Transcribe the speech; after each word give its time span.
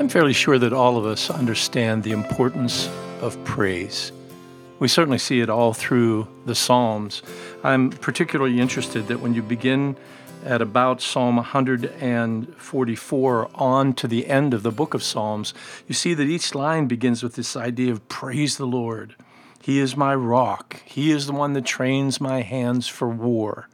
I'm 0.00 0.08
fairly 0.08 0.32
sure 0.32 0.58
that 0.58 0.72
all 0.72 0.96
of 0.96 1.04
us 1.04 1.28
understand 1.28 2.04
the 2.04 2.12
importance 2.12 2.88
of 3.20 3.36
praise. 3.44 4.12
We 4.78 4.88
certainly 4.88 5.18
see 5.18 5.42
it 5.42 5.50
all 5.50 5.74
through 5.74 6.26
the 6.46 6.54
Psalms. 6.54 7.22
I'm 7.62 7.90
particularly 7.90 8.60
interested 8.60 9.08
that 9.08 9.20
when 9.20 9.34
you 9.34 9.42
begin 9.42 9.96
at 10.42 10.62
about 10.62 11.02
Psalm 11.02 11.36
144 11.36 13.50
on 13.54 13.92
to 13.92 14.08
the 14.08 14.26
end 14.26 14.54
of 14.54 14.62
the 14.62 14.70
book 14.70 14.94
of 14.94 15.02
Psalms, 15.02 15.52
you 15.86 15.94
see 15.94 16.14
that 16.14 16.24
each 16.24 16.54
line 16.54 16.86
begins 16.86 17.22
with 17.22 17.34
this 17.34 17.54
idea 17.54 17.92
of 17.92 18.08
praise 18.08 18.56
the 18.56 18.66
Lord. 18.66 19.16
He 19.60 19.80
is 19.80 19.98
my 19.98 20.14
rock. 20.14 20.80
He 20.86 21.10
is 21.10 21.26
the 21.26 21.34
one 21.34 21.52
that 21.52 21.66
trains 21.66 22.22
my 22.22 22.40
hands 22.40 22.88
for 22.88 23.10
war. 23.10 23.68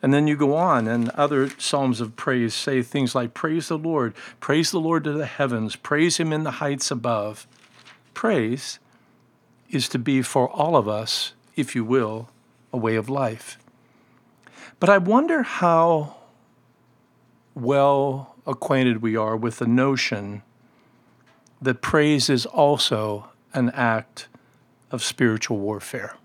And 0.00 0.14
then 0.14 0.28
you 0.28 0.36
go 0.36 0.54
on, 0.54 0.86
and 0.86 1.10
other 1.10 1.50
psalms 1.58 2.00
of 2.00 2.14
praise 2.14 2.54
say 2.54 2.82
things 2.82 3.14
like, 3.14 3.34
Praise 3.34 3.68
the 3.68 3.78
Lord, 3.78 4.14
praise 4.38 4.70
the 4.70 4.78
Lord 4.78 5.04
to 5.04 5.12
the 5.12 5.26
heavens, 5.26 5.74
praise 5.74 6.18
him 6.18 6.32
in 6.32 6.44
the 6.44 6.52
heights 6.52 6.90
above. 6.90 7.46
Praise 8.14 8.78
is 9.70 9.88
to 9.88 9.98
be 9.98 10.22
for 10.22 10.48
all 10.48 10.76
of 10.76 10.88
us, 10.88 11.32
if 11.56 11.74
you 11.74 11.84
will, 11.84 12.30
a 12.72 12.76
way 12.76 12.94
of 12.94 13.08
life. 13.08 13.58
But 14.80 14.88
I 14.88 14.98
wonder 14.98 15.42
how 15.42 16.16
well 17.54 18.36
acquainted 18.46 19.02
we 19.02 19.16
are 19.16 19.36
with 19.36 19.58
the 19.58 19.66
notion 19.66 20.42
that 21.60 21.82
praise 21.82 22.30
is 22.30 22.46
also 22.46 23.30
an 23.52 23.70
act 23.70 24.28
of 24.90 25.02
spiritual 25.02 25.58
warfare. 25.58 26.16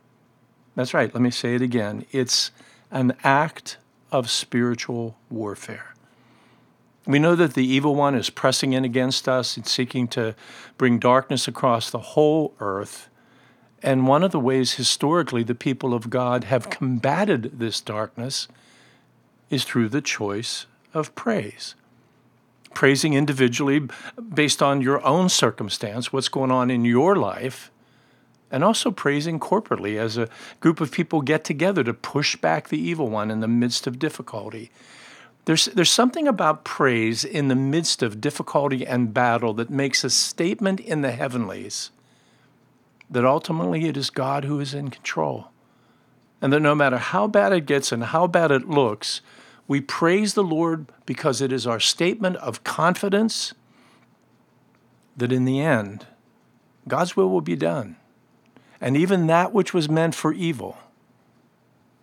That's 0.76 0.94
right, 0.94 1.14
let 1.14 1.22
me 1.22 1.32
say 1.32 1.56
it 1.56 1.62
again. 1.62 2.06
It's 2.12 2.52
an 2.94 3.18
act 3.24 3.78
of 4.12 4.30
spiritual 4.30 5.18
warfare. 5.30 5.94
We 7.06 7.20
know 7.20 7.36
that 7.36 7.56
the 7.56 7.66
evil 7.66 7.96
one 7.96 8.16
is 8.16 8.30
pressing 8.30 8.72
in 8.72 8.86
against 8.86 9.28
us 9.28 9.58
and 9.58 9.68
seeking 9.68 10.08
to 10.10 10.36
bring 10.78 11.00
darkness 11.00 11.48
across 11.48 11.90
the 11.90 12.00
whole 12.00 12.54
earth. 12.62 13.10
And 13.82 14.08
one 14.08 14.24
of 14.24 14.32
the 14.32 14.40
ways 14.40 14.76
historically 14.76 15.44
the 15.44 15.56
people 15.56 15.94
of 15.94 16.10
God 16.10 16.46
have 16.46 16.70
combated 16.70 17.60
this 17.60 17.82
darkness 17.82 18.48
is 19.50 19.66
through 19.66 19.90
the 19.90 20.00
choice 20.00 20.68
of 20.94 21.14
praise. 21.16 21.76
Praising 22.74 23.14
individually 23.14 23.82
based 24.34 24.64
on 24.64 24.82
your 24.82 25.06
own 25.06 25.30
circumstance, 25.30 26.14
what's 26.14 26.30
going 26.30 26.52
on 26.52 26.72
in 26.72 26.86
your 26.86 27.16
life, 27.16 27.70
and 28.54 28.64
also 28.64 28.92
praising 28.92 29.40
corporately 29.40 29.98
as 29.98 30.16
a 30.16 30.30
group 30.60 30.80
of 30.80 30.92
people 30.92 31.22
get 31.22 31.44
together 31.44 31.84
to 31.84 31.94
push 31.94 32.36
back 32.36 32.70
the 32.70 32.80
evil 32.80 33.10
one 33.10 33.32
in 33.32 33.40
the 33.40 33.48
midst 33.48 33.88
of 33.88 33.98
difficulty. 33.98 34.70
There's, 35.46 35.66
there's 35.66 35.92
something 35.92 36.28
about 36.28 36.64
praise 36.64 37.26
in 37.26 37.48
the 37.48 37.56
midst 37.56 38.04
of 38.04 38.22
difficulty 38.22 38.86
and 38.86 39.12
battle 39.12 39.56
that 39.56 39.72
makes 39.72 40.04
a 40.04 40.10
statement 40.12 40.80
in 40.80 41.02
the 41.02 41.12
heavenlies 41.12 41.90
that 43.10 43.26
ultimately 43.26 43.86
it 43.88 43.98
is 43.98 44.12
God 44.12 44.46
who 44.46 44.60
is 44.60 44.76
in 44.76 44.90
control. 44.90 45.48
And 46.40 46.54
that 46.54 46.60
no 46.60 46.76
matter 46.76 46.98
how 46.98 47.26
bad 47.26 47.54
it 47.54 47.66
gets 47.66 47.92
and 47.92 48.04
how 48.04 48.28
bad 48.28 48.52
it 48.52 48.70
looks, 48.70 49.22
we 49.68 49.82
praise 49.82 50.36
the 50.36 50.44
Lord 50.44 50.86
because 51.08 51.42
it 51.42 51.52
is 51.52 51.66
our 51.66 51.80
statement 51.80 52.36
of 52.38 52.64
confidence 52.64 53.56
that 55.18 55.32
in 55.32 55.46
the 55.46 55.60
end, 55.60 56.06
God's 56.88 57.16
will 57.16 57.30
will 57.30 57.42
be 57.42 57.56
done. 57.56 57.96
And 58.84 58.98
even 58.98 59.28
that 59.28 59.54
which 59.54 59.74
was 59.74 59.88
meant 59.88 60.14
for 60.14 60.34
evil 60.34 60.78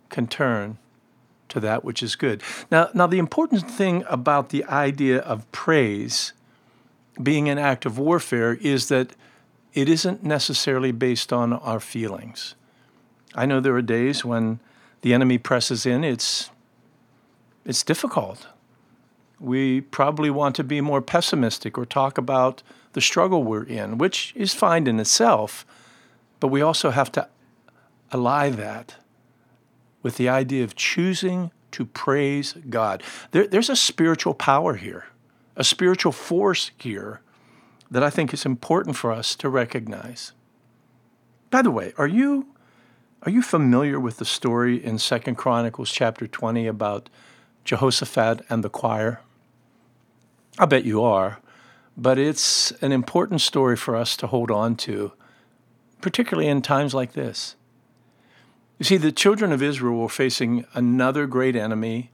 can 0.09 0.25
turn 0.25 0.79
to 1.49 1.59
that 1.59 1.85
which 1.85 2.01
is 2.01 2.15
good. 2.15 2.41
Now, 2.71 2.89
now 2.95 3.05
the 3.05 3.19
important 3.19 3.69
thing 3.69 4.03
about 4.09 4.49
the 4.49 4.65
idea 4.65 5.19
of 5.19 5.49
praise 5.51 6.33
being 7.21 7.47
an 7.47 7.59
act 7.59 7.85
of 7.85 7.99
warfare 7.99 8.55
is 8.55 8.87
that 8.87 9.13
it 9.75 9.87
isn't 9.87 10.23
necessarily 10.23 10.91
based 10.91 11.31
on 11.31 11.53
our 11.53 11.79
feelings. 11.79 12.55
I 13.35 13.45
know 13.45 13.59
there 13.59 13.75
are 13.75 13.83
days 13.83 14.25
when 14.25 14.59
the 15.01 15.13
enemy 15.13 15.37
presses 15.37 15.85
in, 15.85 16.03
it's, 16.03 16.49
it's 17.63 17.83
difficult. 17.83 18.47
We 19.39 19.81
probably 19.81 20.31
want 20.31 20.55
to 20.55 20.63
be 20.63 20.81
more 20.81 21.01
pessimistic 21.01 21.77
or 21.77 21.85
talk 21.85 22.17
about 22.17 22.63
the 22.93 23.01
struggle 23.01 23.43
we're 23.43 23.63
in, 23.65 23.99
which 23.99 24.33
is 24.35 24.55
fine 24.55 24.87
in 24.87 24.99
itself, 24.99 25.63
but 26.41 26.47
we 26.47 26.61
also 26.61 26.89
have 26.89 27.09
to 27.13 27.29
ally 28.11 28.49
that 28.49 28.95
with 30.03 30.17
the 30.17 30.27
idea 30.27 30.65
of 30.65 30.75
choosing 30.75 31.51
to 31.71 31.85
praise 31.85 32.55
God. 32.69 33.03
There, 33.29 33.47
there's 33.47 33.69
a 33.69 33.75
spiritual 33.75 34.33
power 34.33 34.75
here, 34.75 35.05
a 35.55 35.63
spiritual 35.63 36.11
force 36.11 36.71
here 36.77 37.21
that 37.89 38.03
I 38.03 38.09
think 38.09 38.33
is 38.33 38.45
important 38.45 38.97
for 38.97 39.11
us 39.13 39.35
to 39.35 39.47
recognize. 39.47 40.33
By 41.49 41.61
the 41.61 41.71
way, 41.71 41.93
are 41.97 42.07
you 42.07 42.47
are 43.23 43.31
you 43.31 43.43
familiar 43.43 43.99
with 43.99 44.17
the 44.17 44.25
story 44.25 44.83
in 44.83 44.97
Second 44.97 45.35
Chronicles 45.35 45.91
chapter 45.91 46.25
20 46.25 46.65
about 46.65 47.07
Jehoshaphat 47.63 48.43
and 48.49 48.63
the 48.63 48.69
choir? 48.69 49.21
I 50.57 50.65
bet 50.65 50.85
you 50.85 51.03
are, 51.03 51.37
but 51.95 52.17
it's 52.17 52.71
an 52.81 52.91
important 52.91 53.41
story 53.41 53.77
for 53.77 53.95
us 53.95 54.17
to 54.17 54.27
hold 54.27 54.49
on 54.49 54.75
to, 54.77 55.11
particularly 56.01 56.49
in 56.49 56.61
times 56.61 56.93
like 56.93 57.13
this. 57.13 57.55
You 58.79 58.85
see, 58.85 58.97
the 58.97 59.11
children 59.11 59.51
of 59.51 59.61
Israel 59.61 59.97
were 59.97 60.09
facing 60.09 60.65
another 60.73 61.27
great 61.27 61.55
enemy. 61.55 62.09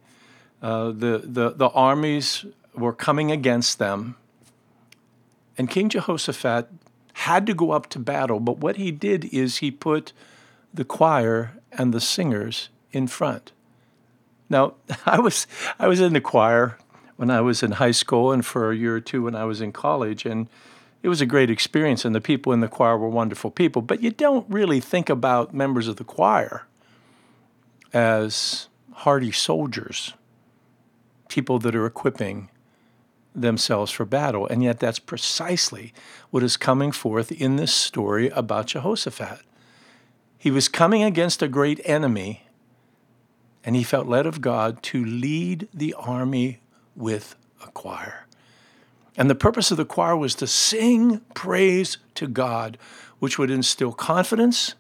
Uh, 0.62 0.88
the, 0.88 1.22
the, 1.24 1.52
the 1.52 1.70
armies 1.70 2.46
were 2.76 2.94
coming 2.94 3.32
against 3.32 3.80
them. 3.80 4.16
And 5.58 5.70
King 5.70 5.90
Jehoshaphat 5.90 6.70
had 7.14 7.48
to 7.48 7.54
go 7.54 7.72
up 7.72 7.88
to 7.90 8.00
battle, 8.00 8.40
but 8.40 8.60
what 8.60 8.76
he 8.76 8.92
did 8.92 9.26
is 9.34 9.58
he 9.58 9.72
put 9.72 10.14
the 10.74 10.86
choir 10.86 11.54
and 11.72 11.94
the 11.94 12.02
singers 12.02 12.70
in 12.92 13.08
front. 13.08 13.52
Now, 14.50 14.76
I 15.06 15.20
was 15.20 15.48
I 15.80 15.88
was 15.88 16.00
in 16.00 16.14
the 16.14 16.22
choir 16.22 16.78
when 17.16 17.32
I 17.32 17.42
was 17.42 17.64
in 17.64 17.72
high 17.74 17.92
school 17.92 18.32
and 18.32 18.46
for 18.46 18.72
a 18.72 18.76
year 18.76 18.96
or 18.96 19.02
two 19.02 19.24
when 19.24 19.36
I 19.36 19.46
was 19.46 19.62
in 19.62 19.72
college 19.72 20.26
and 20.26 20.48
it 21.08 21.10
was 21.10 21.22
a 21.22 21.26
great 21.26 21.50
experience 21.50 22.04
and 22.04 22.14
the 22.14 22.20
people 22.20 22.52
in 22.52 22.60
the 22.60 22.68
choir 22.68 22.98
were 22.98 23.08
wonderful 23.08 23.50
people, 23.50 23.82
but 23.82 24.04
you 24.04 24.12
don't 24.12 24.46
really 24.50 24.82
think 24.82 25.10
about 25.10 25.54
members 25.54 25.88
of 25.88 25.96
the 25.96 26.04
choir 26.04 26.68
as 27.94 28.68
hardy 28.92 29.32
soldiers, 29.32 30.16
people 31.30 31.60
that 31.60 31.74
are 31.78 31.86
equipping 31.86 32.50
themselves 33.34 33.90
for 33.90 34.04
battle. 34.04 34.48
And 34.48 34.62
yet, 34.62 34.82
that's 34.82 35.00
precisely 35.00 35.94
what 36.30 36.44
is 36.44 36.58
coming 36.58 36.92
forth 36.92 37.32
in 37.32 37.56
this 37.56 37.74
story 37.74 38.28
about 38.32 38.68
Jehoshaphat. 38.68 39.40
He 40.38 40.52
was 40.52 40.68
coming 40.68 41.04
against 41.04 41.42
a 41.42 41.48
great 41.48 41.80
enemy, 41.86 42.48
and 43.64 43.78
he 43.78 43.84
felt 43.84 44.08
led 44.08 44.26
of 44.26 44.42
God 44.42 44.84
to 44.84 45.06
lead 45.06 45.70
the 45.74 45.94
army 45.94 46.60
with 46.98 47.38
a 47.66 47.72
choir. 47.72 48.27
And 49.18 49.30
the 49.30 49.36
purpose 49.36 49.72
of 49.72 49.78
the 49.78 49.86
choir 49.86 50.16
was 50.16 50.36
to 50.36 50.48
sing 50.48 51.22
praise 51.34 51.98
to 52.16 52.28
God, 52.28 52.78
which 53.20 53.40
would 53.40 53.50
instill 53.50 53.92
confidence. 53.92 54.76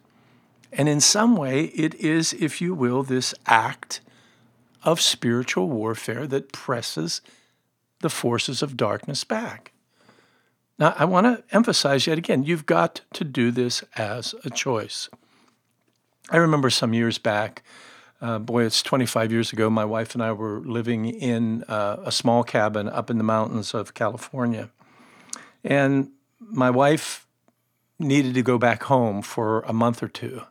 And 0.71 0.87
in 0.87 1.01
some 1.01 1.35
way, 1.35 1.65
it 1.65 1.95
is, 1.95 2.33
if 2.33 2.61
you 2.61 2.75
will, 2.75 3.01
this 3.01 3.33
act 3.47 3.99
of 4.83 5.01
spiritual 5.01 5.67
warfare 5.69 6.27
that 6.27 6.53
presses 6.53 7.21
the 8.01 8.09
forces 8.09 8.61
of 8.61 8.77
darkness 8.77 9.23
back. 9.23 9.71
Now, 10.77 10.93
I 10.97 11.05
want 11.05 11.25
to 11.25 11.55
emphasize 11.55 12.05
yet 12.05 12.19
again 12.19 12.43
you've 12.43 12.67
got 12.67 13.01
to 13.13 13.23
do 13.23 13.49
this 13.49 13.83
as 13.95 14.35
a 14.45 14.51
choice. 14.51 15.09
I 16.29 16.37
remember 16.37 16.69
some 16.69 16.93
years 16.93 17.17
back, 17.17 17.63
uh, 18.21 18.39
boy, 18.39 18.63
it's 18.65 18.81
25 18.81 19.31
years 19.31 19.53
ago, 19.53 19.69
my 19.69 19.85
wife 19.85 20.13
and 20.13 20.23
I 20.23 20.31
were 20.31 20.59
living 20.59 21.05
in 21.05 21.63
uh, 21.67 21.97
a 22.03 22.11
small 22.11 22.43
cabin 22.43 22.89
up 22.89 23.09
in 23.09 23.17
the 23.17 23.23
mountains 23.23 23.73
of 23.73 23.93
California. 23.93 24.69
And 25.63 26.11
my 26.39 26.69
wife 26.69 27.27
needed 27.99 28.33
to 28.35 28.41
go 28.41 28.57
back 28.57 28.83
home 28.83 29.21
for 29.21 29.61
a 29.61 29.73
month 29.73 30.01
or 30.01 30.07
two 30.07 30.41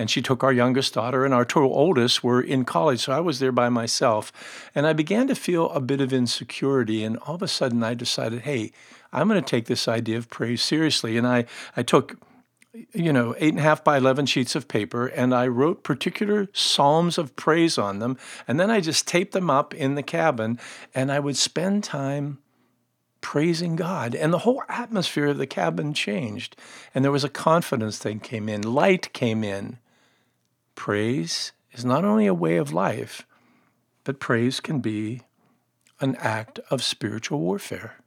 and 0.00 0.10
she 0.10 0.22
took 0.22 0.42
our 0.42 0.52
youngest 0.52 0.94
daughter, 0.94 1.26
and 1.26 1.34
our 1.34 1.44
two 1.44 1.60
oldest 1.60 2.24
were 2.24 2.40
in 2.40 2.64
college. 2.64 3.00
So 3.00 3.12
I 3.12 3.20
was 3.20 3.38
there 3.38 3.52
by 3.52 3.68
myself. 3.68 4.32
And 4.74 4.86
I 4.86 4.94
began 4.94 5.26
to 5.26 5.34
feel 5.34 5.68
a 5.70 5.80
bit 5.80 6.00
of 6.00 6.10
insecurity. 6.10 7.04
And 7.04 7.18
all 7.18 7.34
of 7.34 7.42
a 7.42 7.48
sudden, 7.48 7.82
I 7.82 7.92
decided, 7.92 8.42
hey, 8.42 8.72
I'm 9.12 9.28
going 9.28 9.42
to 9.42 9.46
take 9.46 9.66
this 9.66 9.88
idea 9.88 10.16
of 10.16 10.30
praise 10.30 10.62
seriously. 10.62 11.18
And 11.18 11.26
I, 11.26 11.44
I 11.76 11.82
took 11.82 12.16
you 12.92 13.12
know, 13.12 13.34
eight 13.38 13.50
and 13.50 13.58
a 13.58 13.62
half 13.62 13.82
by 13.82 13.96
11 13.96 14.26
sheets 14.26 14.54
of 14.54 14.68
paper, 14.68 15.06
and 15.06 15.34
I 15.34 15.48
wrote 15.48 15.82
particular 15.82 16.48
psalms 16.52 17.18
of 17.18 17.34
praise 17.36 17.78
on 17.78 17.98
them. 17.98 18.16
And 18.46 18.60
then 18.60 18.70
I 18.70 18.80
just 18.80 19.08
taped 19.08 19.32
them 19.32 19.50
up 19.50 19.74
in 19.74 19.94
the 19.94 20.02
cabin, 20.02 20.58
and 20.94 21.10
I 21.10 21.18
would 21.18 21.36
spend 21.36 21.82
time 21.82 22.38
praising 23.20 23.76
God. 23.76 24.14
And 24.14 24.32
the 24.32 24.38
whole 24.38 24.62
atmosphere 24.68 25.26
of 25.26 25.38
the 25.38 25.46
cabin 25.46 25.94
changed. 25.94 26.56
And 26.94 27.04
there 27.04 27.12
was 27.12 27.24
a 27.24 27.28
confidence 27.28 27.98
thing 27.98 28.20
came 28.20 28.48
in, 28.48 28.62
light 28.62 29.12
came 29.12 29.44
in. 29.44 29.78
Praise 30.74 31.52
is 31.72 31.84
not 31.84 32.04
only 32.04 32.26
a 32.26 32.34
way 32.34 32.56
of 32.56 32.72
life, 32.72 33.26
but 34.04 34.20
praise 34.20 34.60
can 34.60 34.80
be 34.80 35.22
an 36.00 36.16
act 36.16 36.58
of 36.70 36.82
spiritual 36.82 37.40
warfare. 37.40 37.99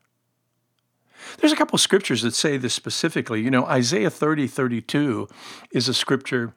There's 1.39 1.51
a 1.51 1.55
couple 1.55 1.75
of 1.75 1.81
scriptures 1.81 2.21
that 2.21 2.33
say 2.33 2.57
this 2.57 2.73
specifically. 2.73 3.41
You 3.41 3.51
know, 3.51 3.65
Isaiah 3.65 4.09
30, 4.09 4.47
32 4.47 5.27
is 5.71 5.87
a 5.87 5.93
scripture 5.93 6.53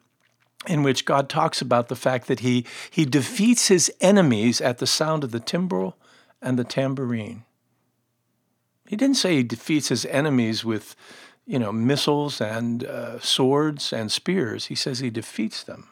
in 0.67 0.83
which 0.83 1.05
God 1.05 1.29
talks 1.29 1.61
about 1.61 1.87
the 1.87 1.95
fact 1.95 2.27
that 2.27 2.41
he, 2.41 2.65
he 2.89 3.05
defeats 3.05 3.67
his 3.67 3.91
enemies 4.01 4.59
at 4.59 4.79
the 4.79 4.87
sound 4.87 5.23
of 5.23 5.31
the 5.31 5.39
timbrel 5.39 5.97
and 6.41 6.57
the 6.57 6.63
tambourine. 6.63 7.43
He 8.87 8.95
didn't 8.95 9.17
say 9.17 9.35
he 9.35 9.43
defeats 9.43 9.89
his 9.89 10.05
enemies 10.05 10.63
with, 10.63 10.95
you 11.45 11.59
know, 11.59 11.71
missiles 11.71 12.39
and 12.39 12.83
uh, 12.83 13.19
swords 13.19 13.91
and 13.91 14.11
spears. 14.11 14.65
He 14.67 14.75
says 14.75 14.99
he 14.99 15.09
defeats 15.09 15.63
them 15.63 15.89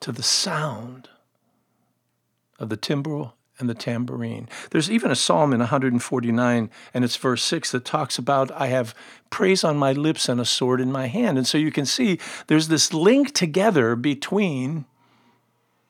to 0.00 0.12
the 0.12 0.22
sound 0.22 1.08
of 2.58 2.68
the 2.68 2.76
timbrel 2.76 3.34
and 3.60 3.68
the 3.68 3.74
tambourine. 3.74 4.48
There's 4.70 4.90
even 4.90 5.10
a 5.10 5.16
psalm 5.16 5.52
in 5.52 5.60
149, 5.60 6.70
and 6.94 7.04
it's 7.04 7.16
verse 7.16 7.42
6 7.44 7.72
that 7.72 7.84
talks 7.84 8.18
about, 8.18 8.50
I 8.52 8.68
have 8.68 8.94
praise 9.28 9.62
on 9.62 9.76
my 9.76 9.92
lips 9.92 10.28
and 10.28 10.40
a 10.40 10.44
sword 10.44 10.80
in 10.80 10.90
my 10.90 11.06
hand. 11.06 11.38
And 11.38 11.46
so 11.46 11.58
you 11.58 11.70
can 11.70 11.86
see 11.86 12.18
there's 12.48 12.68
this 12.68 12.92
link 12.92 13.32
together 13.32 13.94
between 13.94 14.86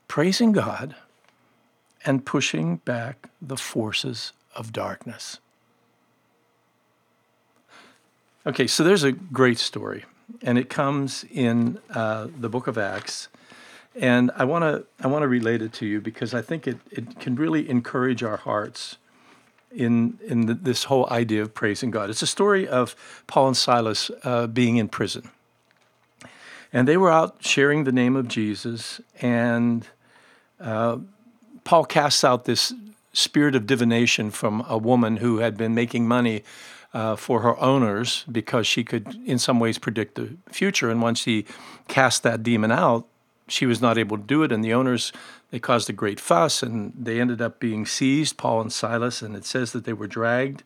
praising 0.08 0.52
God 0.52 0.96
and 2.04 2.24
pushing 2.24 2.76
back 2.78 3.30
the 3.40 3.56
forces 3.56 4.32
of 4.54 4.72
darkness. 4.72 5.38
Okay, 8.46 8.66
so 8.66 8.82
there's 8.82 9.04
a 9.04 9.12
great 9.12 9.58
story, 9.58 10.04
and 10.42 10.56
it 10.56 10.70
comes 10.70 11.24
in 11.30 11.78
uh, 11.90 12.26
the 12.38 12.48
book 12.48 12.66
of 12.66 12.78
Acts. 12.78 13.28
And 13.96 14.30
I 14.36 14.44
want 14.44 14.62
to 14.62 14.86
I 15.04 15.08
want 15.08 15.22
to 15.22 15.28
relate 15.28 15.62
it 15.62 15.72
to 15.74 15.86
you 15.86 16.00
because 16.00 16.32
I 16.32 16.42
think 16.42 16.66
it, 16.66 16.78
it 16.90 17.18
can 17.18 17.34
really 17.34 17.68
encourage 17.68 18.22
our 18.22 18.36
hearts 18.36 18.98
in 19.72 20.18
in 20.24 20.46
the, 20.46 20.54
this 20.54 20.84
whole 20.84 21.08
idea 21.10 21.42
of 21.42 21.54
praising 21.54 21.90
God. 21.90 22.10
It's 22.10 22.22
a 22.22 22.26
story 22.26 22.68
of 22.68 22.94
Paul 23.26 23.48
and 23.48 23.56
Silas 23.56 24.10
uh, 24.22 24.46
being 24.46 24.76
in 24.76 24.88
prison, 24.88 25.30
and 26.72 26.86
they 26.86 26.96
were 26.96 27.10
out 27.10 27.36
sharing 27.40 27.84
the 27.84 27.92
name 27.92 28.14
of 28.14 28.28
Jesus, 28.28 29.00
and 29.20 29.86
uh, 30.60 30.98
Paul 31.64 31.84
casts 31.84 32.22
out 32.22 32.44
this 32.44 32.72
spirit 33.12 33.56
of 33.56 33.66
divination 33.66 34.30
from 34.30 34.64
a 34.68 34.78
woman 34.78 35.16
who 35.16 35.38
had 35.38 35.56
been 35.56 35.74
making 35.74 36.06
money 36.06 36.44
uh, 36.92 37.16
for 37.16 37.40
her 37.40 37.58
owners 37.60 38.24
because 38.30 38.66
she 38.66 38.84
could, 38.84 39.16
in 39.26 39.38
some 39.38 39.60
ways, 39.60 39.78
predict 39.78 40.14
the 40.14 40.36
future. 40.50 40.90
And 40.90 41.02
once 41.02 41.24
he 41.24 41.44
cast 41.88 42.22
that 42.22 42.42
demon 42.42 42.72
out, 42.72 43.06
she 43.50 43.66
was 43.66 43.80
not 43.80 43.98
able 43.98 44.16
to 44.16 44.22
do 44.22 44.42
it, 44.42 44.52
and 44.52 44.64
the 44.64 44.74
owners 44.74 45.12
they 45.50 45.58
caused 45.58 45.90
a 45.90 45.92
great 45.92 46.20
fuss, 46.20 46.62
and 46.62 46.92
they 46.96 47.20
ended 47.20 47.42
up 47.42 47.58
being 47.58 47.84
seized, 47.84 48.36
Paul 48.36 48.60
and 48.60 48.72
Silas, 48.72 49.22
and 49.22 49.34
it 49.34 49.44
says 49.44 49.72
that 49.72 49.84
they 49.84 49.92
were 49.92 50.06
dragged 50.06 50.62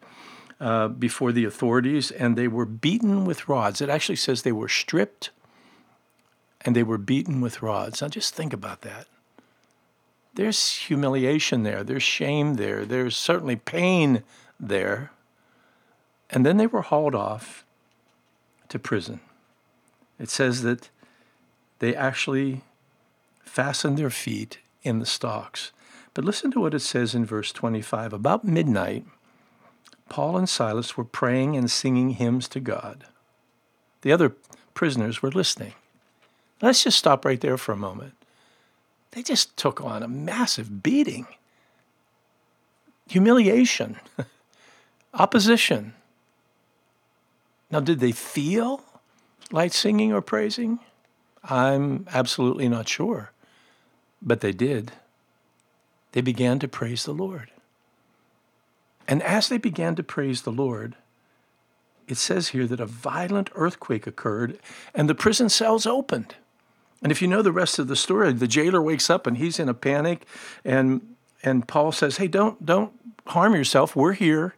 uh, 0.60 0.88
before 0.88 1.32
the 1.32 1.44
authorities, 1.44 2.10
and 2.10 2.36
they 2.36 2.48
were 2.48 2.66
beaten 2.66 3.24
with 3.24 3.48
rods. 3.48 3.80
It 3.80 3.88
actually 3.88 4.16
says 4.16 4.42
they 4.42 4.52
were 4.52 4.68
stripped, 4.68 5.30
and 6.60 6.76
they 6.76 6.82
were 6.82 6.98
beaten 6.98 7.40
with 7.40 7.62
rods. 7.62 8.02
Now 8.02 8.08
just 8.08 8.34
think 8.34 8.52
about 8.52 8.82
that. 8.82 9.06
There's 10.34 10.76
humiliation 10.76 11.62
there. 11.62 11.84
There's 11.84 12.02
shame 12.02 12.54
there. 12.54 12.84
There's 12.84 13.16
certainly 13.16 13.56
pain 13.56 14.24
there. 14.58 15.12
And 16.28 16.44
then 16.44 16.56
they 16.56 16.66
were 16.66 16.82
hauled 16.82 17.14
off 17.14 17.64
to 18.68 18.78
prison. 18.78 19.20
It 20.18 20.28
says 20.28 20.62
that 20.62 20.90
they 21.78 21.94
actually 21.94 22.62
fastened 23.54 23.96
their 23.96 24.10
feet 24.10 24.58
in 24.82 24.98
the 24.98 25.06
stocks. 25.06 25.70
But 26.12 26.24
listen 26.24 26.50
to 26.50 26.60
what 26.60 26.74
it 26.74 26.80
says 26.80 27.14
in 27.14 27.24
verse 27.24 27.52
25. 27.52 28.12
About 28.12 28.44
midnight, 28.44 29.04
Paul 30.08 30.36
and 30.36 30.48
Silas 30.48 30.96
were 30.96 31.04
praying 31.04 31.56
and 31.56 31.70
singing 31.70 32.10
hymns 32.10 32.48
to 32.48 32.58
God. 32.58 33.04
The 34.02 34.10
other 34.10 34.34
prisoners 34.74 35.22
were 35.22 35.30
listening. 35.30 35.74
Let's 36.60 36.82
just 36.82 36.98
stop 36.98 37.24
right 37.24 37.40
there 37.40 37.56
for 37.56 37.70
a 37.70 37.76
moment. 37.76 38.14
They 39.12 39.22
just 39.22 39.56
took 39.56 39.80
on 39.80 40.02
a 40.02 40.08
massive 40.08 40.82
beating, 40.82 41.28
humiliation, 43.06 44.00
opposition. 45.14 45.94
Now, 47.70 47.78
did 47.78 48.00
they 48.00 48.10
feel 48.10 48.82
like 49.52 49.72
singing 49.72 50.12
or 50.12 50.22
praising? 50.22 50.80
I'm 51.44 52.08
absolutely 52.12 52.68
not 52.68 52.88
sure. 52.88 53.30
But 54.24 54.40
they 54.40 54.52
did. 54.52 54.92
They 56.12 56.22
began 56.22 56.58
to 56.60 56.68
praise 56.68 57.04
the 57.04 57.12
Lord. 57.12 57.50
And 59.06 59.22
as 59.22 59.48
they 59.48 59.58
began 59.58 59.94
to 59.96 60.02
praise 60.02 60.42
the 60.42 60.52
Lord, 60.52 60.96
it 62.08 62.16
says 62.16 62.48
here 62.48 62.66
that 62.66 62.80
a 62.80 62.86
violent 62.86 63.50
earthquake 63.54 64.06
occurred 64.06 64.58
and 64.94 65.08
the 65.08 65.14
prison 65.14 65.48
cells 65.48 65.86
opened. 65.86 66.34
And 67.02 67.12
if 67.12 67.20
you 67.20 67.28
know 67.28 67.42
the 67.42 67.52
rest 67.52 67.78
of 67.78 67.88
the 67.88 67.96
story, 67.96 68.32
the 68.32 68.48
jailer 68.48 68.80
wakes 68.80 69.10
up 69.10 69.26
and 69.26 69.36
he's 69.36 69.58
in 69.58 69.68
a 69.68 69.74
panic 69.74 70.26
and 70.64 71.02
and 71.42 71.68
Paul 71.68 71.92
says, 71.92 72.16
"Hey, 72.16 72.26
don't 72.26 72.64
don't 72.64 72.92
harm 73.26 73.54
yourself. 73.54 73.94
We're 73.94 74.14
here." 74.14 74.54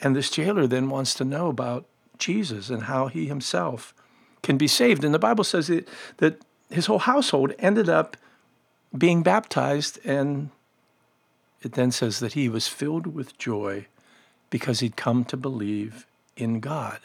And 0.00 0.14
this 0.14 0.28
jailer 0.30 0.66
then 0.66 0.90
wants 0.90 1.14
to 1.14 1.24
know 1.24 1.48
about 1.48 1.86
Jesus 2.18 2.68
and 2.68 2.84
how 2.84 3.06
he 3.06 3.26
himself 3.26 3.94
can 4.42 4.58
be 4.58 4.68
saved. 4.68 5.04
And 5.04 5.14
the 5.14 5.18
Bible 5.18 5.44
says 5.44 5.70
it, 5.70 5.88
that 6.18 6.42
his 6.70 6.86
whole 6.86 6.98
household 6.98 7.54
ended 7.58 7.88
up 7.88 8.16
being 8.96 9.22
baptized, 9.22 9.98
and 10.04 10.50
it 11.62 11.72
then 11.72 11.90
says 11.90 12.20
that 12.20 12.32
he 12.32 12.48
was 12.48 12.68
filled 12.68 13.06
with 13.06 13.38
joy 13.38 13.86
because 14.50 14.80
he'd 14.80 14.96
come 14.96 15.24
to 15.24 15.36
believe 15.36 16.06
in 16.36 16.60
God. 16.60 17.00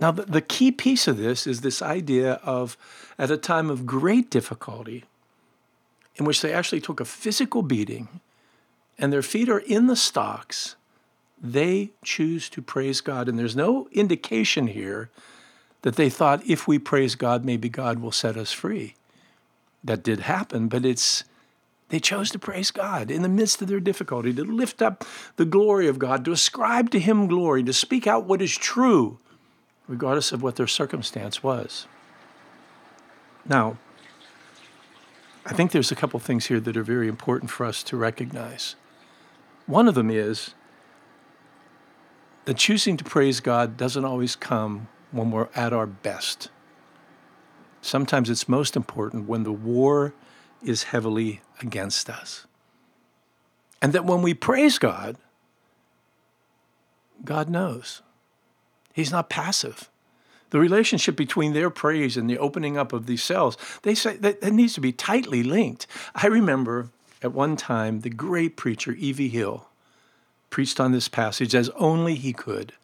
Now, 0.00 0.10
the, 0.10 0.22
the 0.22 0.40
key 0.40 0.72
piece 0.72 1.06
of 1.06 1.16
this 1.16 1.46
is 1.46 1.60
this 1.60 1.80
idea 1.80 2.34
of 2.42 2.76
at 3.18 3.30
a 3.30 3.36
time 3.36 3.70
of 3.70 3.86
great 3.86 4.30
difficulty, 4.30 5.04
in 6.16 6.24
which 6.24 6.40
they 6.42 6.52
actually 6.52 6.80
took 6.80 7.00
a 7.00 7.04
physical 7.04 7.62
beating 7.62 8.20
and 8.98 9.12
their 9.12 9.22
feet 9.22 9.48
are 9.48 9.58
in 9.58 9.86
the 9.86 9.96
stocks, 9.96 10.76
they 11.42 11.90
choose 12.04 12.48
to 12.50 12.62
praise 12.62 13.00
God. 13.00 13.28
And 13.28 13.38
there's 13.38 13.56
no 13.56 13.88
indication 13.92 14.68
here 14.68 15.10
that 15.82 15.96
they 15.96 16.08
thought 16.08 16.48
if 16.48 16.66
we 16.66 16.78
praise 16.78 17.14
God, 17.14 17.44
maybe 17.44 17.68
God 17.68 17.98
will 17.98 18.12
set 18.12 18.36
us 18.36 18.52
free. 18.52 18.94
That 19.84 20.02
did 20.02 20.20
happen, 20.20 20.68
but 20.68 20.84
it's 20.84 21.24
they 21.88 22.00
chose 22.00 22.30
to 22.30 22.38
praise 22.38 22.70
God 22.70 23.10
in 23.10 23.20
the 23.20 23.28
midst 23.28 23.60
of 23.60 23.68
their 23.68 23.78
difficulty, 23.78 24.32
to 24.32 24.44
lift 24.44 24.80
up 24.80 25.04
the 25.36 25.44
glory 25.44 25.88
of 25.88 25.98
God, 25.98 26.24
to 26.24 26.32
ascribe 26.32 26.88
to 26.92 26.98
Him 26.98 27.26
glory, 27.26 27.62
to 27.64 27.72
speak 27.74 28.06
out 28.06 28.24
what 28.24 28.40
is 28.40 28.56
true, 28.56 29.18
regardless 29.86 30.32
of 30.32 30.42
what 30.42 30.56
their 30.56 30.66
circumstance 30.66 31.42
was. 31.42 31.86
Now, 33.44 33.76
I 35.44 35.52
think 35.52 35.72
there's 35.72 35.92
a 35.92 35.94
couple 35.94 36.18
things 36.18 36.46
here 36.46 36.60
that 36.60 36.78
are 36.78 36.82
very 36.82 37.08
important 37.08 37.50
for 37.50 37.66
us 37.66 37.82
to 37.82 37.96
recognize. 37.98 38.74
One 39.66 39.86
of 39.86 39.94
them 39.94 40.10
is 40.10 40.54
that 42.46 42.56
choosing 42.56 42.96
to 42.96 43.04
praise 43.04 43.40
God 43.40 43.76
doesn't 43.76 44.04
always 44.04 44.34
come 44.34 44.88
when 45.12 45.30
we're 45.30 45.48
at 45.54 45.72
our 45.72 45.86
best. 45.86 46.48
Sometimes 47.80 48.30
it's 48.30 48.48
most 48.48 48.76
important 48.76 49.28
when 49.28 49.44
the 49.44 49.52
war 49.52 50.14
is 50.64 50.84
heavily 50.84 51.40
against 51.60 52.08
us. 52.08 52.46
And 53.80 53.92
that 53.92 54.04
when 54.04 54.22
we 54.22 54.34
praise 54.34 54.78
God, 54.78 55.16
God 57.24 57.48
knows. 57.48 58.02
He's 58.92 59.10
not 59.10 59.28
passive. 59.28 59.90
The 60.50 60.60
relationship 60.60 61.16
between 61.16 61.54
their 61.54 61.70
praise 61.70 62.16
and 62.16 62.28
the 62.28 62.38
opening 62.38 62.76
up 62.76 62.92
of 62.92 63.06
these 63.06 63.22
cells, 63.22 63.56
they 63.82 63.94
say 63.94 64.16
that, 64.18 64.40
that 64.40 64.52
needs 64.52 64.74
to 64.74 64.80
be 64.80 64.92
tightly 64.92 65.42
linked. 65.42 65.86
I 66.14 66.26
remember 66.26 66.90
at 67.22 67.32
one 67.32 67.56
time 67.56 68.00
the 68.00 68.10
great 68.10 68.56
preacher, 68.56 68.92
E.V. 68.92 69.28
Hill, 69.28 69.66
preached 70.50 70.78
on 70.78 70.92
this 70.92 71.08
passage 71.08 71.54
as 71.54 71.70
only 71.70 72.14
he 72.14 72.32
could 72.32 72.74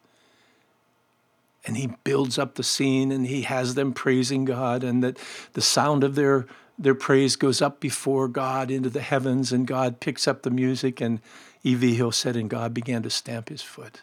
and 1.68 1.76
he 1.76 1.90
builds 2.02 2.38
up 2.38 2.54
the 2.54 2.62
scene 2.62 3.12
and 3.12 3.26
he 3.26 3.42
has 3.42 3.74
them 3.74 3.92
praising 3.92 4.46
God 4.46 4.82
and 4.82 5.04
that 5.04 5.18
the 5.52 5.60
sound 5.60 6.02
of 6.02 6.14
their 6.14 6.46
their 6.78 6.94
praise 6.94 7.36
goes 7.36 7.60
up 7.60 7.78
before 7.80 8.28
God 8.28 8.70
into 8.70 8.88
the 8.88 9.00
heavens 9.00 9.52
and 9.52 9.66
God 9.66 10.00
picks 10.00 10.26
up 10.26 10.42
the 10.42 10.50
music 10.50 11.00
and 11.00 11.20
E.V. 11.64 11.94
Hill 11.94 12.12
said 12.12 12.36
and 12.36 12.48
God 12.48 12.72
began 12.72 13.02
to 13.02 13.10
stamp 13.10 13.48
his 13.48 13.62
foot. 13.62 14.02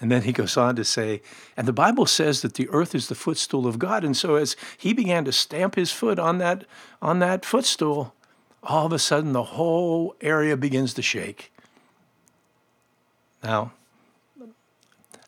And 0.00 0.10
then 0.10 0.22
he 0.22 0.32
goes 0.32 0.56
on 0.56 0.76
to 0.76 0.84
say, 0.84 1.22
and 1.56 1.66
the 1.66 1.72
Bible 1.72 2.06
says 2.06 2.40
that 2.42 2.54
the 2.54 2.68
earth 2.70 2.94
is 2.94 3.08
the 3.08 3.14
footstool 3.14 3.66
of 3.66 3.78
God. 3.80 4.04
And 4.04 4.16
so 4.16 4.36
as 4.36 4.56
he 4.78 4.92
began 4.92 5.24
to 5.24 5.32
stamp 5.32 5.74
his 5.74 5.92
foot 5.92 6.18
on 6.18 6.38
that 6.38 6.64
on 7.02 7.18
that 7.18 7.44
footstool, 7.44 8.14
all 8.62 8.86
of 8.86 8.92
a 8.92 8.98
sudden 8.98 9.32
the 9.32 9.42
whole 9.42 10.14
area 10.20 10.56
begins 10.56 10.94
to 10.94 11.02
shake. 11.02 11.52
Now, 13.42 13.72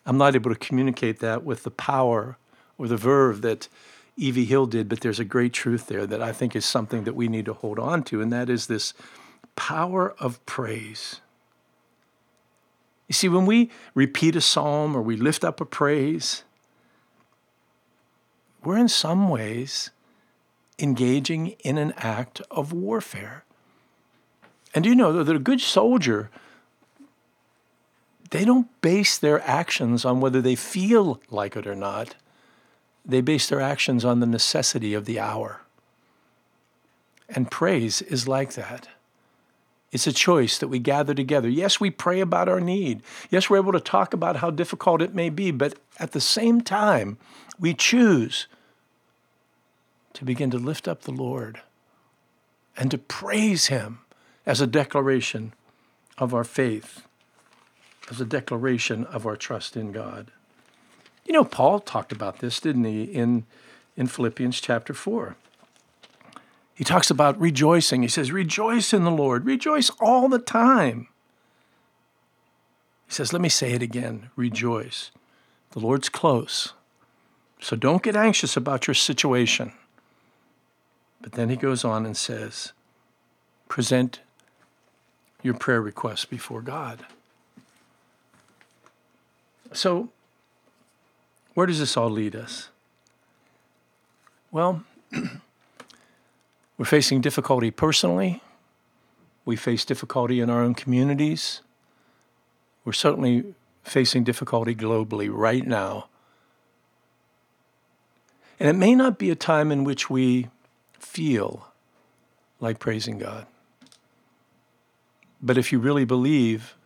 I'm 0.07 0.19
not 0.19 0.35
able 0.35 0.53
to 0.53 0.59
communicate 0.59 1.21
that 1.21 1.45
with 1.45 1.65
the 1.65 1.71
power 1.71 2.37
or 2.79 2.89
the 2.89 2.97
verve 2.97 3.43
that 3.43 3.69
E.V. 4.17 4.45
Hill 4.45 4.67
did, 4.67 4.89
but 4.89 5.01
there's 5.01 5.19
a 5.19 5.25
great 5.25 5.53
truth 5.53 5.87
there 5.87 6.07
that 6.07 6.23
I 6.23 6.33
think 6.33 6.55
is 6.55 6.65
something 6.65 7.05
that 7.05 7.17
we 7.17 7.29
need 7.29 7.47
to 7.47 7.53
hold 7.53 7.79
on 7.79 8.03
to, 8.05 8.21
and 8.21 8.33
that 8.33 8.49
is 8.49 8.67
this 8.67 8.95
power 9.57 10.15
of 10.19 10.45
praise. 10.47 11.21
You 13.09 13.13
see, 13.13 13.29
when 13.29 13.47
we 13.47 13.71
repeat 13.95 14.37
a 14.37 14.41
psalm 14.41 14.97
or 14.97 15.03
we 15.03 15.17
lift 15.17 15.45
up 15.45 15.61
a 15.61 15.65
praise, 15.65 16.45
we're 18.63 18.79
in 18.79 18.89
some 18.89 19.29
ways 19.29 19.91
engaging 20.79 21.49
in 21.61 21.77
an 21.79 21.93
act 21.97 22.41
of 22.51 22.73
warfare. 22.73 23.45
And 24.75 24.83
do 24.83 24.91
you 24.91 24.97
know 24.97 25.23
that 25.23 25.37
a 25.37 25.39
good 25.39 25.61
soldier, 25.61 26.31
they 28.35 28.45
don't 28.45 28.67
base 28.81 29.17
their 29.17 29.41
actions 29.43 30.05
on 30.05 30.19
whether 30.19 30.43
they 30.43 30.57
feel 30.57 31.21
like 31.31 31.55
it 31.55 31.69
or 31.69 31.77
not. 31.77 32.17
They 33.07 33.21
base 33.21 33.49
their 33.49 33.61
actions 33.61 34.05
on 34.05 34.19
the 34.19 34.27
necessity 34.27 34.93
of 34.93 35.05
the 35.05 35.21
hour. 35.21 35.61
And 37.29 37.49
praise 37.49 38.03
is 38.03 38.27
like 38.27 38.55
that. 38.55 38.89
It's 39.93 40.09
a 40.09 40.13
choice 40.13 40.59
that 40.59 40.67
we 40.67 40.81
gather 40.81 41.15
together. 41.15 41.49
Yes, 41.49 41.79
we 41.79 41.91
pray 41.91 42.19
about 42.19 42.49
our 42.49 42.59
need. 42.59 43.03
Yes, 43.31 43.49
we're 43.49 43.59
able 43.59 43.71
to 43.71 43.79
talk 43.79 44.13
about 44.13 44.39
how 44.39 44.51
difficult 44.51 45.01
it 45.01 45.15
may 45.15 45.31
be, 45.31 45.53
but 45.53 45.79
at 46.01 46.11
the 46.11 46.21
same 46.21 46.61
time, 46.61 47.19
we 47.57 47.73
choose 47.73 48.49
to 50.15 50.25
begin 50.25 50.51
to 50.51 50.59
lift 50.59 50.89
up 50.89 51.03
the 51.03 51.13
Lord 51.13 51.61
and 52.77 52.91
to 52.91 52.99
praise 52.99 53.69
Him 53.69 54.01
as 54.45 54.61
a 54.61 54.67
declaration 54.67 55.53
of 56.19 56.35
our 56.35 56.43
faith, 56.43 57.04
as 58.11 58.21
a 58.21 58.25
declaration 58.25 59.05
of 59.07 59.27
our 59.27 59.37
trust 59.37 59.77
in 59.77 59.93
God. 59.93 60.31
You 61.25 61.33
know, 61.33 61.45
Paul 61.45 61.81
talked 61.81 62.13
about 62.13 62.39
this, 62.39 62.61
didn't 62.61 62.85
he, 62.85 63.05
in, 63.05 63.47
in 63.97 64.07
Philippians 64.07 64.61
chapter 64.61 64.93
4. 64.93 65.37
He 66.75 66.85
talks 66.85 67.11
about 67.11 67.41
rejoicing. 67.41 68.03
He 68.03 68.09
says, 68.09 68.33
Rejoice 68.33 68.93
in 68.93 69.05
the 69.05 69.11
Lord, 69.11 69.47
rejoice 69.47 69.91
all 70.01 70.29
the 70.29 70.41
time. 70.41 71.09
He 73.07 73.15
says, 73.15 73.33
Let 73.33 73.43
me 73.43 73.49
say 73.49 73.73
it 73.73 73.83
again 73.83 74.31
rejoice. 74.37 75.11
The 75.71 75.81
Lord's 75.81 76.09
close. 76.09 76.73
So 77.61 77.77
don't 77.77 78.03
get 78.03 78.17
anxious 78.17 78.57
about 78.57 78.87
your 78.87 78.95
situation. 78.95 79.73
But 81.21 81.33
then 81.33 81.49
he 81.49 81.57
goes 81.57 81.85
on 81.85 82.05
and 82.05 82.17
says, 82.17 82.73
Present 83.69 84.21
your 85.43 85.55
prayer 85.55 85.81
requests 85.81 86.27
before 86.27 86.61
God. 86.61 87.07
So, 89.75 90.09
where 91.55 91.67
does 91.67 91.81
this 91.81 91.97
all 91.97 92.09
lead 92.09 92.37
us? 92.37 92.69
Well, 94.53 94.85
we're 96.79 96.85
facing 96.85 97.21
difficulty 97.21 97.73
personally. 97.73 98.41
We 99.45 99.57
face 99.57 99.85
difficulty 99.85 100.41
in 100.41 100.49
our 100.49 100.63
own 100.63 100.75
communities. 100.75 101.61
We're 102.85 102.93
certainly 102.93 103.55
facing 103.83 104.23
difficulty 104.23 104.77
globally 104.77 105.29
right 105.31 105.67
now. 105.67 106.09
And 108.61 108.69
it 108.69 108.75
may 108.75 108.95
not 108.95 109.19
be 109.19 109.31
a 109.31 109.35
time 109.35 109.73
in 109.73 109.83
which 109.83 110.09
we 110.09 110.49
feel 111.01 111.67
like 112.61 112.79
praising 112.79 113.19
God. 113.19 113.47
But 115.43 115.59
if 115.59 115.73
you 115.73 115.81
really 115.81 116.05
believe 116.05 116.77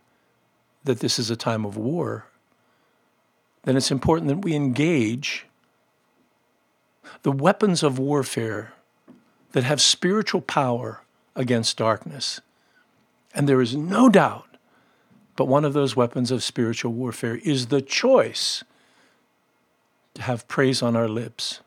that 0.85 1.01
this 1.01 1.19
is 1.19 1.31
a 1.31 1.37
time 1.37 1.67
of 1.67 1.77
war, 1.77 2.27
then 3.65 3.77
it's 3.77 3.91
important 3.91 4.29
that 4.29 4.43
we 4.43 4.55
engage 4.55 5.47
the 7.23 7.33
weapons 7.33 7.83
of 7.83 7.99
warfare 7.99 8.73
that 9.53 9.65
have 9.65 9.81
spiritual 9.81 10.41
power 10.41 11.03
against 11.35 11.77
darkness. 11.77 12.41
And 13.35 13.49
there 13.49 13.61
is 13.61 13.75
no 13.75 14.09
doubt 14.09 14.49
but 15.39 15.47
one 15.47 15.65
of 15.65 15.73
those 15.73 15.95
weapons 15.95 16.33
of 16.33 16.43
spiritual 16.43 16.93
warfare 16.93 17.37
is 17.37 17.69
the 17.69 17.81
choice 17.81 18.65
to 20.15 20.23
have 20.23 20.49
praise 20.49 20.83
on 20.83 20.97
our 20.97 21.07
lips, 21.07 21.61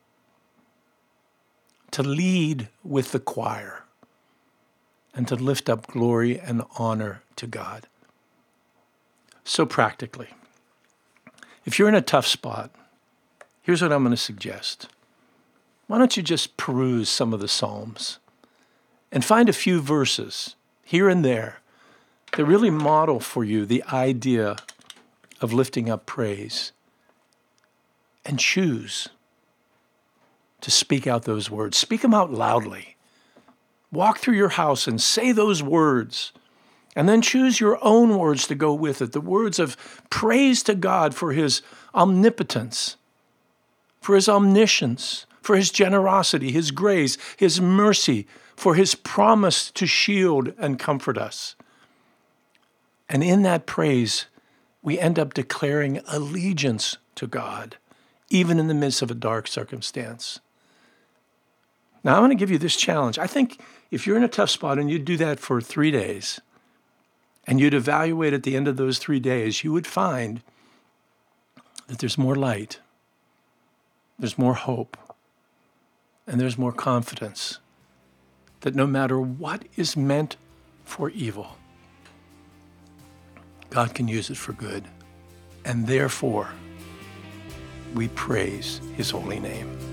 to 1.91 2.03
lead 2.03 2.67
with 2.83 3.13
the 3.13 3.19
choir, 3.21 3.86
and 5.15 5.25
to 5.29 5.38
lift 5.38 5.69
up 5.69 5.88
glory 5.88 6.38
and 6.38 6.63
honor 6.77 7.24
to 7.38 7.48
God. 7.48 7.88
So, 9.45 9.65
practically, 9.65 10.27
if 11.65 11.77
you're 11.77 11.89
in 11.89 11.96
a 11.96 12.01
tough 12.01 12.25
spot, 12.25 12.72
here's 13.62 13.82
what 13.82 13.91
I'm 13.91 14.03
going 14.03 14.12
to 14.12 14.18
suggest. 14.18 14.88
Why 15.88 15.98
don't 15.98 16.15
you 16.15 16.24
just 16.24 16.58
peruse 16.58 17.10
some 17.10 17.34
of 17.34 17.39
the 17.39 17.48
Psalms 17.48 18.20
and 19.12 19.25
find 19.25 19.50
a 19.50 19.53
few 19.53 19.82
verses 19.82 20.56
here 20.84 21.10
and 21.10 21.24
there 21.24 21.60
that 22.34 22.46
really 22.46 22.70
model 22.70 23.20
for 23.20 23.44
you 23.44 23.65
the 23.65 23.84
idea 23.91 24.56
of 25.41 25.51
lifting 25.51 25.89
up 25.89 26.06
praise 26.06 26.72
and 28.25 28.39
choose 28.39 29.10
to 30.62 30.72
speak 30.72 31.08
out 31.08 31.24
those 31.24 31.50
words. 31.50 31.77
Speak 31.77 32.01
them 32.01 32.13
out 32.13 32.32
loudly. 32.32 32.96
Walk 33.91 34.20
through 34.20 34.36
your 34.36 34.50
house 34.50 34.88
and 34.88 35.01
say 35.01 35.32
those 35.32 35.62
words 35.62 36.32
and 36.95 37.07
then 37.07 37.21
choose 37.21 37.60
your 37.60 37.79
own 37.81 38.17
words 38.17 38.48
to 38.48 38.55
go 38.55 38.74
with 38.74 39.01
it 39.01 39.12
the 39.12 39.21
words 39.21 39.60
of 39.60 39.77
praise 40.10 40.62
to 40.63 40.75
God 40.75 41.15
for 41.15 41.31
his 41.31 41.62
omnipotence, 41.95 42.98
for 44.01 44.15
his 44.15 44.27
omniscience, 44.27 45.25
for 45.41 45.55
his 45.55 45.71
generosity, 45.71 46.51
his 46.51 46.71
grace, 46.71 47.17
his 47.38 47.62
mercy, 47.62 48.27
for 48.55 48.75
his 48.75 48.93
promise 48.93 49.71
to 49.71 49.88
shield 49.88 50.53
and 50.57 50.77
comfort 50.77 51.17
us. 51.17 51.55
And 53.10 53.24
in 53.24 53.41
that 53.43 53.65
praise, 53.65 54.27
we 54.81 55.00
end 55.00 55.19
up 55.19 55.33
declaring 55.33 56.01
allegiance 56.07 56.98
to 57.15 57.27
God, 57.27 57.77
even 58.29 58.60
in 58.60 58.67
the 58.67 58.74
midst 58.74 59.01
of 59.01 59.12
a 59.12 59.15
dark 59.15 59.48
circumstance. 59.48 60.39
Now, 62.03 62.15
I 62.15 62.19
want 62.19 62.31
to 62.31 62.38
give 62.38 62.51
you 62.51 62.57
this 62.57 62.75
challenge. 62.75 63.19
I 63.19 63.27
think 63.27 63.60
if 63.91 64.07
you're 64.07 64.17
in 64.17 64.24
a 64.24 64.27
tough 64.27 64.50
spot 64.50 64.79
and 64.79 64.89
you 64.89 64.98
do 64.98 65.17
that 65.17 65.39
for 65.39 65.62
three 65.62 65.91
days, 65.91 66.39
and 67.51 67.60
you'd 67.60 67.74
evaluate 67.74 68.31
at 68.31 68.43
the 68.43 68.55
end 68.55 68.65
of 68.65 68.77
those 68.77 68.98
three 68.98 69.20
days, 69.20 69.62
you 69.62 69.74
would 69.74 69.86
find 69.86 70.41
that 71.88 72.00
there's 72.00 72.17
more 72.17 72.34
light, 72.34 72.79
there's 74.17 74.38
more 74.38 74.53
hope, 74.53 74.96
and 76.25 76.39
there's 76.39 76.58
more 76.58 76.72
confidence 76.72 77.60
that 78.62 78.74
no 78.74 78.88
matter 78.88 79.20
what 79.20 79.65
is 79.75 79.98
meant 79.98 80.38
for 80.86 81.10
evil, 81.10 81.58
God 83.70 83.93
can 83.93 84.08
use 84.08 84.29
it 84.29 84.38
for 84.38 84.53
good. 84.53 84.86
And 85.65 85.88
therefore, 85.88 86.53
we 87.93 88.08
praise 88.08 88.79
his 88.96 89.10
holy 89.10 89.41
name. 89.41 89.90